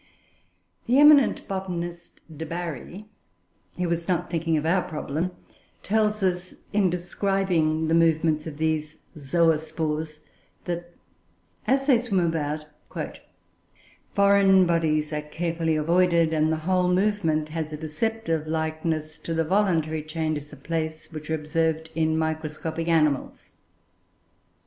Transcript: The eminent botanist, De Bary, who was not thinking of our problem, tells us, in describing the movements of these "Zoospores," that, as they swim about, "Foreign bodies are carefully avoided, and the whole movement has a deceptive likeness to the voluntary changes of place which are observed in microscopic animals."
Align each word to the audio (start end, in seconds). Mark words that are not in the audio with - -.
The 0.87 0.97
eminent 0.97 1.47
botanist, 1.47 2.21
De 2.35 2.43
Bary, 2.43 3.05
who 3.77 3.87
was 3.87 4.07
not 4.07 4.31
thinking 4.31 4.57
of 4.57 4.65
our 4.65 4.81
problem, 4.81 5.29
tells 5.83 6.23
us, 6.23 6.55
in 6.73 6.89
describing 6.89 7.87
the 7.87 7.93
movements 7.93 8.47
of 8.47 8.57
these 8.57 8.97
"Zoospores," 9.15 10.17
that, 10.65 10.95
as 11.67 11.85
they 11.85 11.99
swim 11.99 12.21
about, 12.25 12.65
"Foreign 14.15 14.65
bodies 14.65 15.13
are 15.13 15.21
carefully 15.21 15.75
avoided, 15.75 16.33
and 16.33 16.51
the 16.51 16.55
whole 16.65 16.87
movement 16.91 17.49
has 17.49 17.71
a 17.71 17.77
deceptive 17.77 18.47
likeness 18.47 19.19
to 19.19 19.35
the 19.35 19.43
voluntary 19.43 20.01
changes 20.01 20.51
of 20.51 20.63
place 20.63 21.11
which 21.11 21.29
are 21.29 21.35
observed 21.35 21.91
in 21.93 22.17
microscopic 22.17 22.87
animals." 22.87 23.53